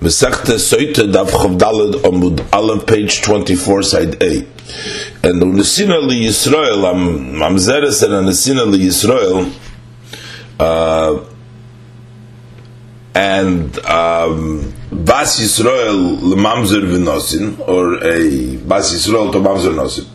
[0.00, 4.46] Mesechta Soita Dav Chavdalad Amud Aleph, page 24, side A.
[5.22, 6.84] And the Nesina Li Yisrael,
[7.32, 9.50] Mamzeres and Nesina Li Yisrael,
[10.60, 11.24] uh,
[13.14, 20.06] and um, Bas Yisrael Lemamzer V'Nosin, or a Bas Yisrael to Mamzer Nosin.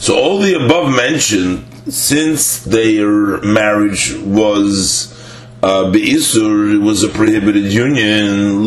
[0.00, 5.17] So all the above mentioned, since their marriage was
[5.62, 8.64] uh, Be'isur, was a prohibited union,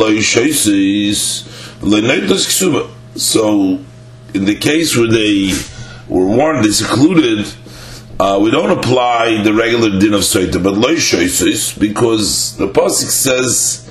[3.15, 3.79] So,
[4.33, 5.53] in the case where they
[6.07, 7.47] were warned, they secluded,
[8.19, 10.95] uh, we don't apply the regular din of Soita, but Loy
[11.79, 13.87] because the Pasuk says,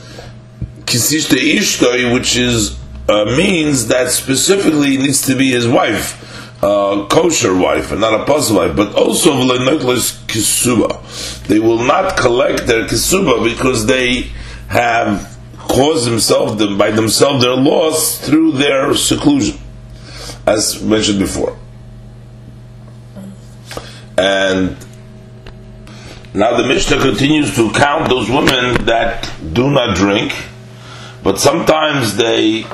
[0.84, 6.16] Kisishta Ishtoi, which is, uh, means that specifically needs to be his wife
[6.62, 11.46] uh, kosher wife and not a pasul wife, but also kisuba.
[11.46, 14.30] They will not collect their kisuba because they
[14.68, 19.58] have caused themselves them, by themselves their loss through their seclusion,
[20.46, 21.56] as mentioned before.
[24.18, 24.76] And
[26.34, 30.34] now the Mishnah continues to count those women that do not drink,
[31.22, 32.66] but sometimes they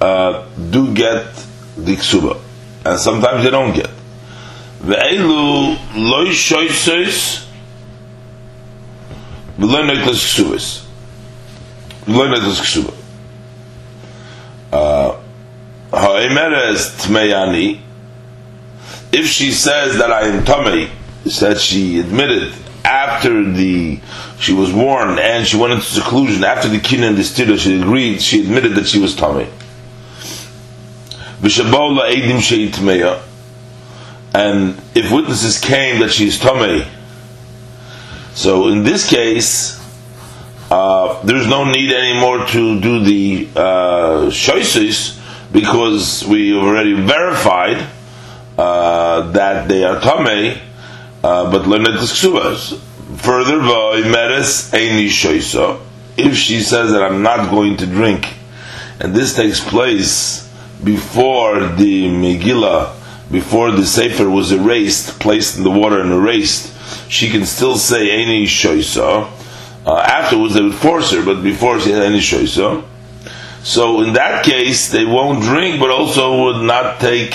[0.00, 1.34] uh, do get
[1.78, 2.38] the ksuba
[2.84, 3.90] and sometimes they don't get.
[4.82, 7.46] Ve'elu loy shoysos
[9.58, 10.84] v'loy neklas ksubas.
[12.06, 12.94] V'loy neklas ksuba.
[14.72, 15.16] Uh,
[15.92, 17.82] ha'emeres tmeyani
[19.12, 20.90] if she says that I am tummy,
[21.40, 24.00] that she admitted after the
[24.40, 27.78] she was warned and she went into seclusion after the kin and the stira, she
[27.78, 29.48] agreed, she admitted that she was tummy.
[34.34, 36.86] And if witnesses came that she is Tomei,
[38.34, 39.78] so in this case,
[40.70, 44.30] uh, there's no need anymore to do the uh,
[45.52, 47.86] because we already verified
[48.56, 50.58] uh, that they are Tomei,
[51.22, 52.06] uh, but learned the
[53.18, 53.58] Further,
[56.16, 58.32] if she says that I'm not going to drink,
[59.00, 60.41] and this takes place
[60.84, 62.94] before the Megillah,
[63.30, 66.72] before the Sefer was erased, placed in the water and erased,
[67.10, 69.30] she can still say any shoisa.
[69.86, 72.84] Uh, afterwards, they would force her, but before she had any shoisa.
[73.62, 77.34] So in that case, they won't drink, but also would not take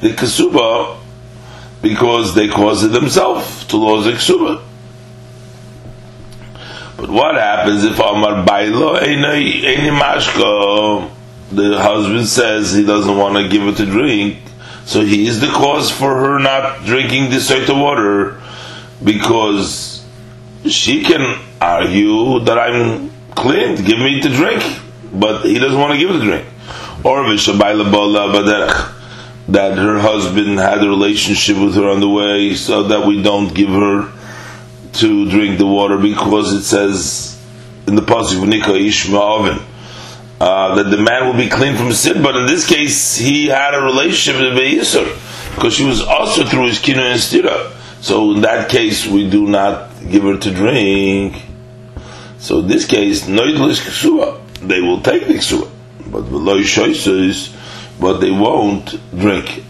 [0.00, 0.98] the kasuba
[1.82, 4.62] because they caused it themselves to lose the kasuba.
[6.96, 11.10] But what happens if Amar Bailo Eini Mashko?
[11.54, 14.38] The husband says he doesn't want to give her to drink,
[14.84, 18.40] so he is the cause for her not drinking this certain water
[19.04, 20.04] because
[20.66, 24.62] she can argue that I'm clean, give me to drink,
[25.12, 26.46] but he doesn't want to give her to drink.
[27.04, 27.24] Or
[29.48, 33.52] that her husband had a relationship with her on the way, so that we don't
[33.52, 34.12] give her
[34.94, 37.40] to drink the water because it says
[37.86, 39.66] in the pasuk Nika Ishma oven
[40.42, 43.74] uh, that the man will be clean from sin, but in this case, he had
[43.74, 45.04] a relationship with Be'isr,
[45.54, 47.70] because she was also through his kinu and stira.
[48.02, 51.40] So in that case, we do not give her to drink.
[52.38, 55.70] So in this case, noidlish ksuba, they will take the ksuba,
[56.06, 57.54] but below shoisos,
[58.00, 59.62] but they won't drink.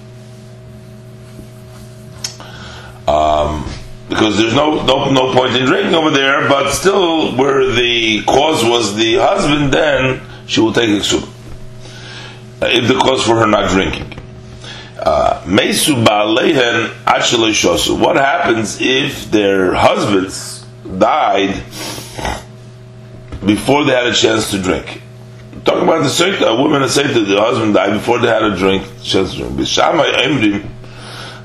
[3.07, 3.71] Um,
[4.09, 8.65] because there's no, no no point in drinking over there, but still, where the cause
[8.65, 10.23] was the husband, then
[10.53, 11.27] she will take iksuba.
[12.61, 14.13] Uh, if the cause for her not drinking.
[14.99, 15.43] Uh.
[17.99, 20.67] What happens if their husbands
[20.99, 21.55] died
[23.47, 25.01] before they had a chance to drink?
[25.65, 28.55] Talking about the Seita, a woman said that the husband died before they had a
[28.55, 29.57] drink, chance to drink.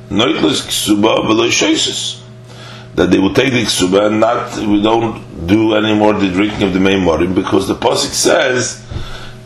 [0.10, 1.28] Ksuba
[2.98, 6.74] that they will take the ksuba and not we don't do anymore the drinking of
[6.74, 8.84] the main morim because the pasuk says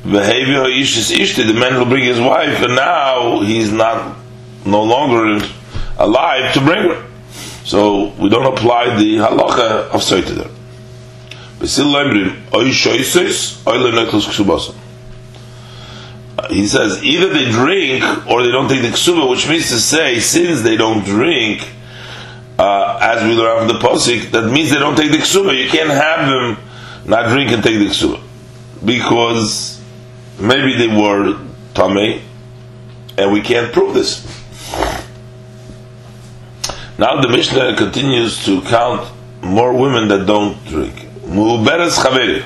[0.03, 4.18] behavior the man will bring his wife and now he's not
[4.65, 5.44] no longer
[6.00, 7.07] alive to bring her.
[7.63, 10.50] So we don't apply the halacha of Soita
[16.50, 20.19] He says either they drink or they don't take the ksuba, which means to say,
[20.19, 21.69] since they don't drink,
[22.57, 25.63] uh, as we learn from the posik, that means they don't take the ksuba.
[25.63, 26.57] You can't have them
[27.06, 28.21] not drink and take the ksuba.
[28.83, 29.81] Because
[30.42, 31.40] maybe they were
[31.74, 32.22] tummy,
[33.18, 34.26] and we can't prove this.
[36.98, 39.12] Now the Mishnah continues to count
[39.42, 41.08] more women that don't drink.
[41.26, 42.44] Mu'beres chaveri.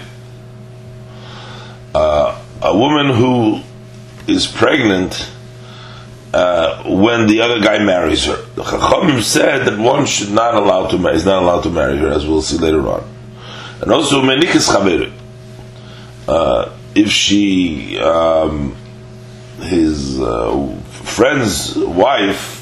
[1.94, 3.62] Uh, a woman who
[4.28, 5.30] is pregnant
[6.34, 8.36] uh, when the other guy marries her.
[8.56, 11.98] The Chachamim said that one should not allow to marry, is not allowed to marry
[11.98, 13.10] her, as we'll see later on.
[13.82, 15.12] And also, Menikis Chaveri.
[16.96, 18.76] If she, um,
[19.60, 22.62] his uh, friend's wife,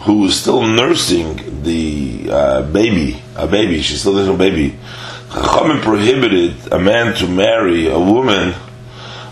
[0.00, 4.78] who is still nursing the uh, baby, a baby, she's still a little baby,
[5.30, 8.54] Chachamim prohibited a man to marry a woman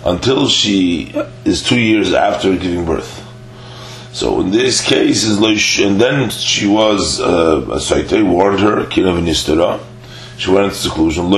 [0.04, 1.14] until she
[1.44, 3.22] is two years after giving birth.
[4.12, 5.38] So in this case, is
[5.80, 8.88] and then she was uh, a saite warned her.
[8.90, 11.30] She went into seclusion.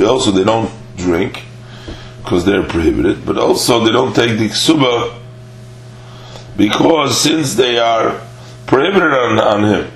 [0.00, 1.42] Also, they don't drink
[2.22, 5.16] because they're prohibited, but also they don't take the ksuba
[6.56, 8.20] because since they are
[8.66, 9.90] prohibited on, on him.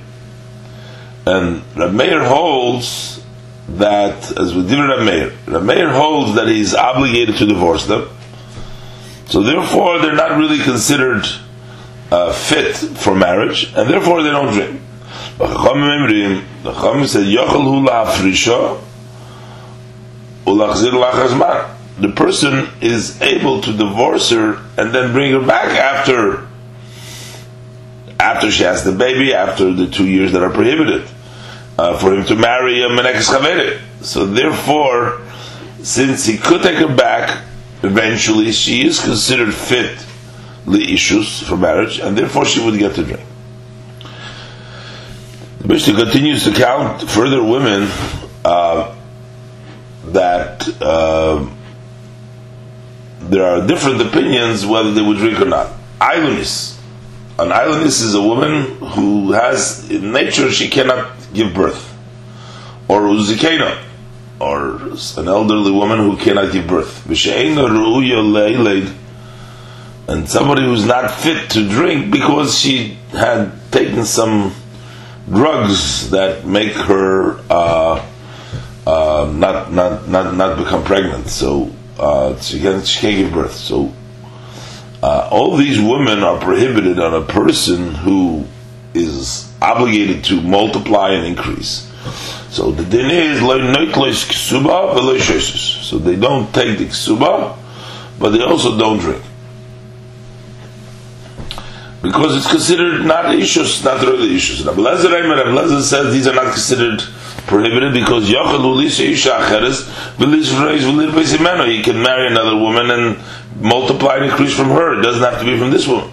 [1.27, 3.25] And Rab Meir holds
[3.69, 8.09] that, as with Rab Meir, Rab Meir holds that he's obligated to divorce them.
[9.27, 11.25] So therefore, they're not really considered
[12.11, 14.81] uh, fit for marriage, and therefore they don't drink.
[15.39, 17.85] The Chachamim said, "Yochel hu
[20.57, 26.47] The person is able to divorce her and then bring her back after
[28.19, 31.09] after she has the baby, after the two years that are prohibited,
[31.79, 33.81] uh, for him to marry a menekes chavere.
[34.03, 35.23] So therefore,
[35.83, 37.45] since he could take her back,
[37.83, 40.05] eventually she is considered fit
[40.75, 43.27] issues for marriage, and therefore she would get to drink.
[45.61, 47.89] The Mishnah continues to count further women
[48.45, 48.95] uh,
[50.41, 51.47] that uh,
[53.21, 55.73] there are different opinions whether they would drink or not.
[56.01, 56.79] Ilunis,
[57.39, 61.87] an islandess is a woman who has, in nature, she cannot give birth.
[62.89, 63.83] Or uzikena,
[64.41, 64.77] or
[65.21, 67.07] an elderly woman who cannot give birth.
[70.09, 74.53] And somebody who's not fit to drink because she had taken some
[75.29, 78.10] drugs that make her uh,
[78.91, 81.29] uh, not, not, not, not become pregnant.
[81.29, 83.55] So uh, she, can, she can't give birth.
[83.55, 83.93] So
[85.03, 88.45] uh, all these women are prohibited on a person who
[88.95, 91.87] is obligated to multiply and increase.
[92.51, 94.97] So the din is ksuba
[95.83, 97.57] so they don't take the ksuba,
[98.19, 99.23] but they also don't drink.
[102.03, 104.65] Because it's considered not issues, not really issues.
[104.65, 107.03] Rabbi Lezer says these are not considered
[107.51, 108.35] prohibited because he
[111.83, 113.19] can marry another woman and
[113.61, 114.99] multiply and increase from her.
[114.99, 116.09] It doesn't have to be from this woman.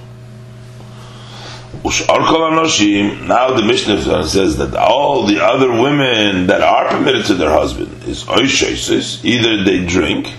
[1.83, 8.03] Now the Mishnah says that all the other women that are permitted to their husband
[8.05, 9.23] is oishesis.
[9.23, 10.33] Either they drink,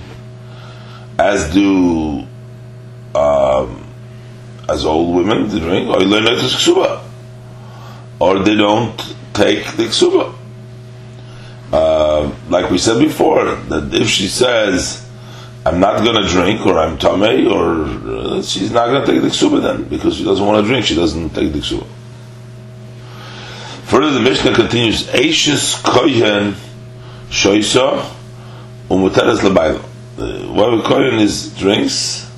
[1.16, 2.26] as do
[3.14, 3.84] um,
[4.68, 5.88] as old women they drink.
[8.20, 8.98] Or they don't
[9.32, 10.38] take the ksuba.
[11.72, 15.06] Uh, like we said before, that if she says,
[15.66, 19.20] I'm not going to drink, or I'm tamei, or uh, she's not going to take
[19.20, 21.86] the ksuba then, because she doesn't want to drink, she doesn't take the ksuba.
[23.84, 26.54] Further, the Mishnah continues, Eishis kohen
[27.28, 28.04] shoisa
[28.88, 29.82] umuteres lebaylo.
[30.54, 32.30] Whatever kohen is drinks,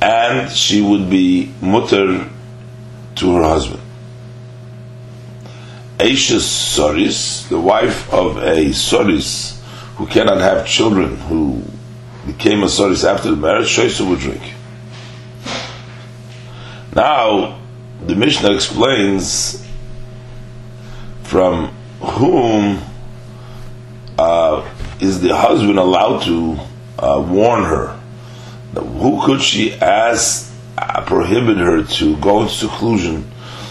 [0.00, 2.28] and she would be mutter
[3.16, 3.82] to her husband.
[6.00, 6.46] Aishas
[6.78, 9.60] Soris, the wife of a Soris
[9.96, 11.62] who cannot have children, who
[12.26, 14.40] became a Soris after the marriage, Shoisa would drink.
[16.96, 17.60] Now,
[18.06, 19.62] the Mishnah explains
[21.22, 21.66] from
[22.00, 22.82] whom
[24.18, 24.66] uh,
[25.00, 26.58] is the husband allowed to
[26.98, 27.88] uh, warn her?
[28.74, 33.30] Who could she ask, uh, prohibit her to go into seclusion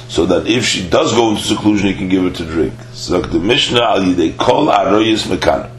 [0.10, 2.74] so that if she does go into seclusion, he can give her to drink.
[2.94, 5.70] So the Mishnah al yidei kol aroyis mekan.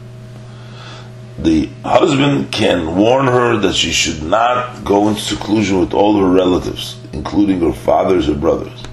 [1.37, 6.29] The husband can warn her that she should not go into seclusion with all her
[6.29, 8.83] relatives, including her fathers or brothers,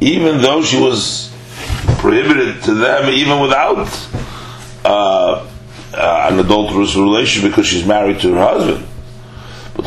[0.00, 1.32] even though she was
[1.98, 3.88] prohibited to them, even without
[4.84, 5.48] uh,
[5.94, 8.86] uh, an adulterous relation, because she's married to her husband.
[9.76, 9.86] But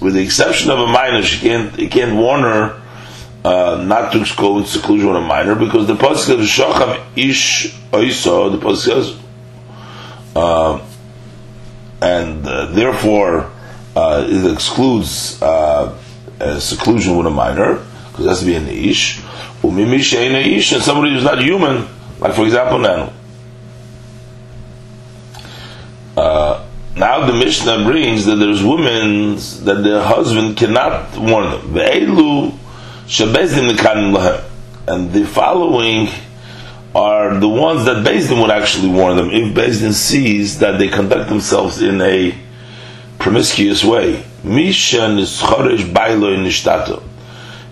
[0.00, 2.81] with the exception of a minor, she can't, he can't warn her
[3.44, 7.74] uh, not to go in seclusion with a minor because the pasuk says "shocham ish
[7.90, 8.52] oisa.
[8.52, 9.18] The pasuk says,
[10.36, 10.80] uh,
[12.00, 13.50] and uh, therefore
[13.96, 15.98] uh, it excludes uh,
[16.58, 19.20] seclusion with a minor because it has to be an ish.
[19.62, 21.86] Umimish ain't an ish, and somebody who's not human,
[22.18, 23.12] like for example an animal.
[26.16, 31.60] Uh, now the Mishnah brings that there's women that their husband cannot warn them.
[31.72, 32.58] Ve'elu
[33.12, 34.42] shebezdim nekanim lahem.
[34.86, 36.08] And the following
[36.94, 41.28] are the ones that Bezdin would actually warn them if Bezdin sees that they conduct
[41.28, 42.34] themselves in a
[43.18, 44.24] promiscuous way.
[44.42, 47.02] Misha nischoresh bailo nishtato.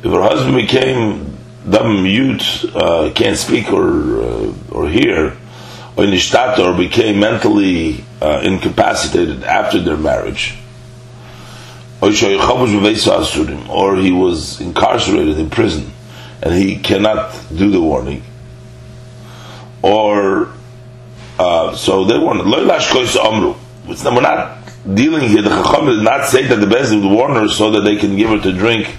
[0.04, 1.37] If her husband became
[1.68, 5.37] dumb, mute, uh, can't speak or uh, or hear,
[5.97, 10.54] or nishtato, or became mentally uh, incapacitated after their marriage,
[12.02, 15.92] or he was incarcerated in prison
[16.42, 18.23] and he cannot do the warning,
[19.83, 20.52] or
[21.38, 22.38] uh, so they want
[23.16, 23.54] amru.
[23.87, 24.59] We're not
[24.95, 25.42] dealing here.
[25.42, 28.16] The chacham did not say that the bezin would warn her so that they can
[28.16, 28.97] give her to drink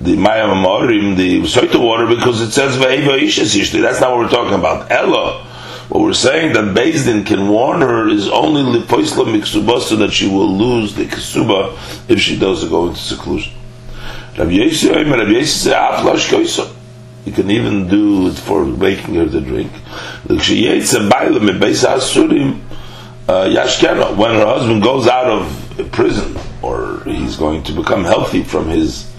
[0.00, 4.90] the mayam amorim, the soita water, because it says That's not what we're talking about.
[4.90, 5.46] Ella.
[5.90, 10.28] What we're saying that Bezdin can warn her is only lipoisla miksuba so that she
[10.28, 11.76] will lose the ksuba
[12.08, 13.52] if she doesn't go into seclusion.
[14.38, 16.72] Rabbi Rabbi say,
[17.26, 19.72] you can even do it for making her to drink.
[20.28, 20.36] Uh,
[24.14, 29.12] when her husband goes out of prison, or he's going to become healthy from his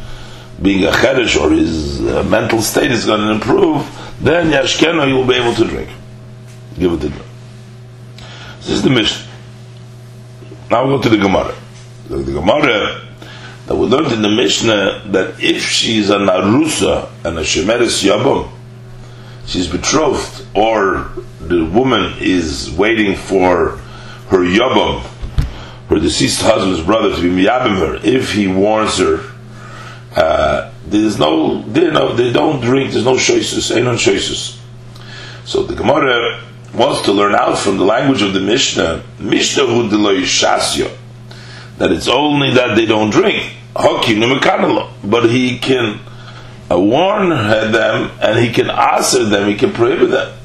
[0.62, 3.86] being a cheresh, or his uh, mental state is going to improve,
[4.22, 5.90] then Yashkeno you will be able to drink.
[6.78, 7.26] Give it to drink.
[8.58, 9.28] This is the mission.
[10.70, 11.54] Now we go to the Gemara.
[12.08, 13.08] The, the Gemara
[13.66, 18.50] that we learned in the Mishnah that if she's a Narusa and a Shemeres Yabam,
[19.46, 23.78] she's betrothed, or the woman is waiting for
[24.30, 25.02] her Yabam,
[25.90, 29.30] her deceased husband's brother, to be Miyabim her, if he warns her,
[30.16, 34.60] uh, there's no, they, no, they don't drink, there's no shoisos, ain't no shoisos.
[35.46, 39.90] So the Gemara wants to learn out from the language of the Mishnah, Mishnah hu
[39.90, 40.96] shasya,
[41.78, 43.54] that it's only that they don't drink.
[43.74, 46.00] But he can
[46.70, 50.38] uh, warn them and he can answer them, he can prohibit them.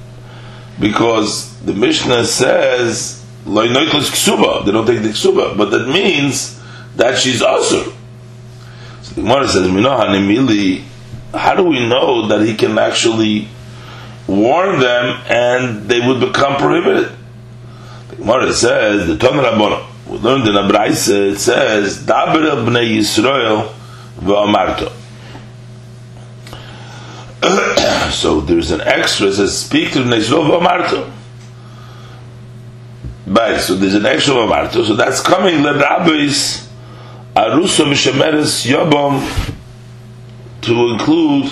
[0.80, 6.60] Because the Mishnah says, they don't take the ksuba, but that means
[6.96, 7.92] that she's asur.
[9.02, 9.68] So the Gemara says,
[11.32, 13.48] how do we know that he can actually
[14.26, 17.16] warn them and they would become prohibited?
[18.08, 23.72] The Gemara says, the Ton Rabbanah, we learned in Abraisa, it says, Daber bnei Yisrael
[24.20, 24.92] v'amarto.
[28.12, 31.12] so there's an extra that says, speak to bnei Yisrael v'amarto.
[33.26, 36.68] Right, so there's an extra v'amarto, so that's coming le rabbis
[37.34, 39.20] arusa v'shemeres yobam
[40.62, 41.50] to include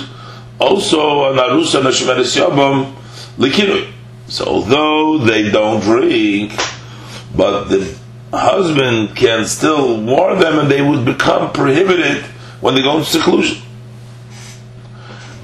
[0.59, 2.95] also an arusa v'shemeres yobam
[3.37, 3.91] likinui.
[4.29, 6.53] So although they don't drink,
[7.37, 7.97] but the
[8.33, 12.25] husband can still warn them and they would become prohibited
[12.61, 13.63] when they go into seclusion.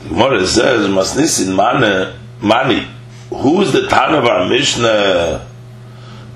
[0.02, 1.54] The Gemara says, Masnisin
[2.40, 2.88] Mani,
[3.30, 5.46] who is the Tan of our Mishnah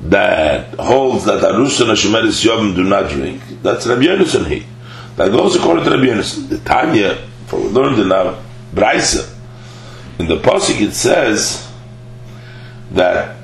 [0.02, 3.40] that holds that Arusan and Shemeris Yom do not drink?
[3.62, 4.66] That's Rabbi Yonason he.
[5.16, 6.49] That goes according to Rabbi Yonason.
[6.49, 7.16] The Tanya,
[7.47, 8.37] for we learned in our
[8.75, 9.33] Braisa,
[10.19, 11.71] in the Pasuk it says
[12.90, 13.37] that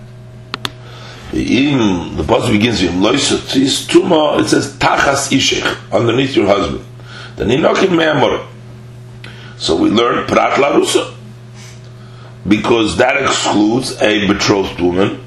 [1.33, 4.41] the passage begins with loisot is tuma.
[4.41, 6.85] It says tachas ishech underneath your husband.
[7.37, 8.47] Then inokim me'amor.
[9.57, 11.15] So we learn prat larusa
[12.47, 15.25] because that excludes a betrothed woman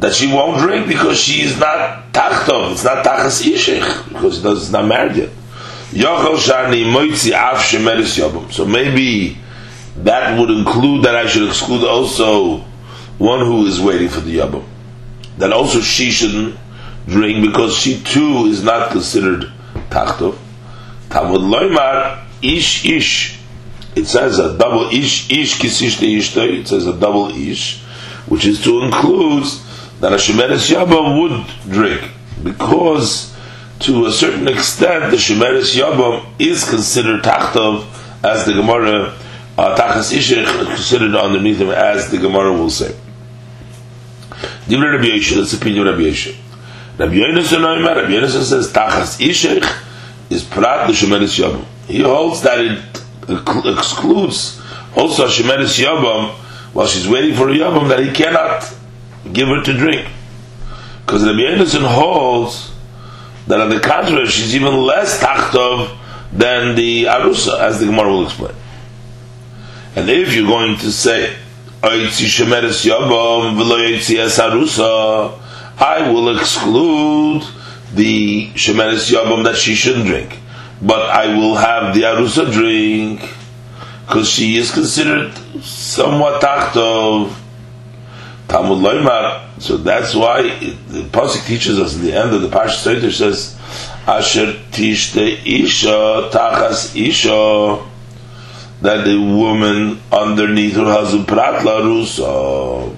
[0.00, 2.72] that she won't drink because she is not tachtov.
[2.72, 5.30] It's not tachas ishech because it's not married yet.
[5.92, 8.50] Yochel shani moitzi af shemeris yobam.
[8.52, 9.38] So maybe
[9.96, 12.58] that would include that I should exclude also
[13.18, 14.64] one who is waiting for the yobam
[15.38, 16.56] that also she shouldn't
[17.06, 19.50] drink because she too is not considered
[19.90, 20.38] tachtov.
[21.08, 23.38] Talmud loymar ish ish.
[23.96, 26.60] It says a double ish ish kisish ishto.
[26.60, 27.80] It says a double ish,
[28.28, 29.44] which is to include
[30.00, 32.10] that a shemeres yabam would drink
[32.44, 33.29] because
[33.80, 37.86] to a certain extent the shemeres yabam is considered tachtov
[38.22, 39.14] as the Gemara
[39.56, 40.34] uh, tachas ish
[40.68, 42.94] considered underneath him as the Gemara will say.
[44.66, 46.36] Divre Rabbi Yoshe, that's the opinion of Rabbi Yoshe.
[46.98, 51.64] Rabbi Yonason Oimer, Rabbi Yonason says, Tachas Ishech is Prat L'Shemeres Yabam.
[51.86, 52.78] He holds that it
[53.28, 54.60] excludes
[54.94, 56.30] also Shemeres Yabam
[56.74, 58.62] while she's waiting for a Yabam that he cannot
[59.32, 60.08] give her to drink.
[61.04, 62.72] Because Rabbi Yonason holds
[63.46, 65.96] that on the contrary, she's even less tachtov
[66.32, 68.54] than the Arusa, as the Gemara will explain.
[69.96, 71.34] And if you're going to say
[71.82, 75.40] Oitzi shemeres yavam v'lo yitzi es harusa.
[75.80, 77.42] I will exclude
[77.94, 80.38] the Shemeres Yabam that she shouldn't drink.
[80.82, 83.26] But I will have the Arusa drink
[84.06, 85.32] because she is considered
[85.62, 87.34] somewhat tachtov.
[88.48, 89.49] Talmud Loimar.
[89.60, 93.12] So that's why it, the Pasuk teaches us in the end of the Parsha Seder
[93.12, 93.58] says,
[94.06, 97.86] Asher tishte isha tachas isha
[98.80, 102.96] that the woman underneath her husband pratla rusa.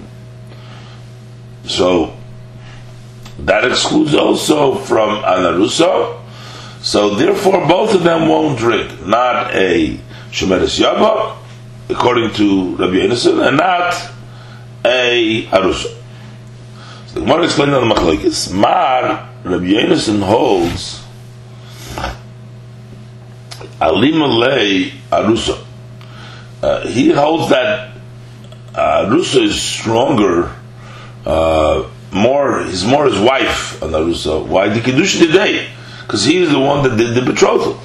[1.65, 2.15] So
[3.39, 6.21] that excludes also from anarusa.
[6.81, 9.05] So therefore, both of them won't drink.
[9.05, 9.97] Not a
[10.31, 11.35] shemeres yaba,
[11.89, 14.11] according to Rabbi Yonason, and not
[14.85, 16.02] a arusa.
[17.13, 18.51] The Gemara explained on the machlekes.
[18.51, 21.03] Mar Rabbi Yonason holds
[23.79, 25.63] alimalei arusa.
[26.63, 27.95] Uh, he holds that
[28.73, 30.55] uh, arusa is stronger.
[31.23, 34.43] Uh, more, he's more his wife on arusa.
[34.47, 35.69] Why the kedusha today?
[36.01, 37.79] Because he is the one that did the betrothal,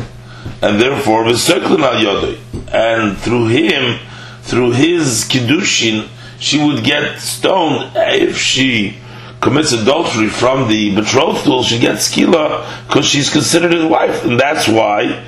[0.63, 2.39] and therefore v'seklin al yodei.
[2.73, 3.99] And through him,
[4.41, 6.09] through his kiddushin,
[6.39, 8.97] she would get stoned if she
[9.41, 11.63] commits adultery from the betrothal.
[11.63, 15.25] She gets skila because she's considered his wife, and that's why.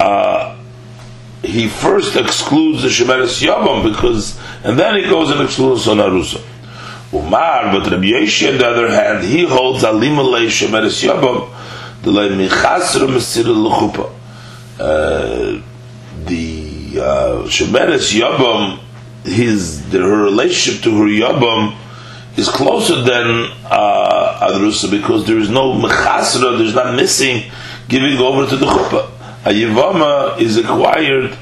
[0.00, 0.56] Uh,
[1.42, 6.42] he first excludes the Shemeres Yavam because, and then he goes and excludes on Arusa.
[7.12, 11.48] Umar, but Rabbi Yeshi, on the other hand, he holds Alimalei Shemeres Yavam,
[12.02, 14.12] the Lei Michasra Mesir L'chupa.
[14.78, 15.62] Uh,
[16.24, 18.80] the uh, Shemeres Yabam,
[19.24, 21.76] his the, her relationship to her Yabam
[22.38, 27.50] is closer than uh, Adrusa because there is no Mechasra, there's not missing
[27.88, 29.10] giving over to the Chuppah.
[29.44, 31.36] A Yavama is acquired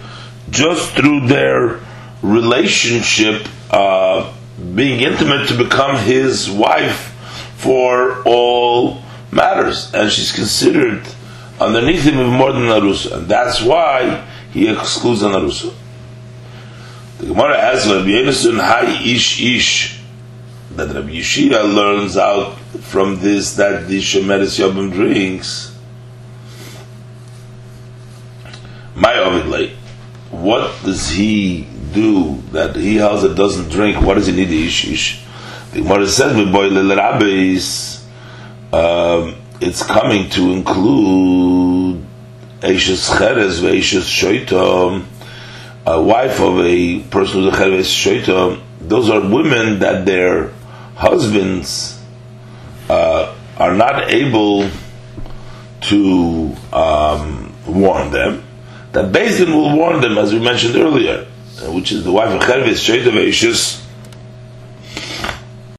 [0.48, 1.80] just through their
[2.22, 4.32] relationship, uh,
[4.74, 7.12] being intimate to become his wife
[7.56, 11.06] for all matters, and she's considered
[11.60, 15.74] underneath him more than Narusa, and that's why he excludes the Narusa.
[17.18, 19.95] The Gemara asks Rabbi Yonason, "Hi ish ish,"
[20.76, 25.76] that Rabbi Yeshia learns out from this that the Shemeres Yobim drinks.
[28.94, 29.74] My Ovidlay,
[30.30, 34.00] what does he do that he holds that doesn't drink?
[34.00, 35.24] What does he need the ish ish?
[35.72, 38.04] The Gemara says, "We boy rabbis."
[38.72, 42.04] Um, it's coming to include
[42.60, 45.04] Eishes Cheres Veishes Shoita,
[45.86, 48.60] a wife of a person who's a Cheres Shoita.
[48.80, 50.52] Those are women that their
[50.96, 52.02] husbands
[52.88, 54.68] uh, are not able
[55.82, 58.42] to um, warn them.
[58.92, 61.26] That Bezin will warn them, as we mentioned earlier,
[61.68, 63.85] which is the wife of Cheres Shoita Veishes